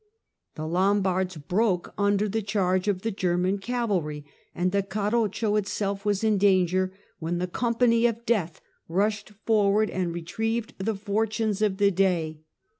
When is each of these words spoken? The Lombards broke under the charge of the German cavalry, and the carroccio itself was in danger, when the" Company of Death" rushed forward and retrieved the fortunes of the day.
The 0.55 0.65
Lombards 0.67 1.37
broke 1.37 1.93
under 1.95 2.27
the 2.27 2.41
charge 2.41 2.87
of 2.87 3.03
the 3.03 3.11
German 3.11 3.59
cavalry, 3.59 4.25
and 4.55 4.71
the 4.71 4.81
carroccio 4.81 5.55
itself 5.57 6.05
was 6.05 6.23
in 6.23 6.39
danger, 6.39 6.91
when 7.19 7.37
the" 7.37 7.45
Company 7.61 8.07
of 8.07 8.25
Death" 8.25 8.61
rushed 8.87 9.29
forward 9.45 9.91
and 9.91 10.11
retrieved 10.11 10.73
the 10.79 10.95
fortunes 10.95 11.61
of 11.61 11.77
the 11.77 11.91
day. 11.91 12.39